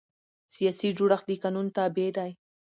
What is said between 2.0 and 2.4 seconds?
دی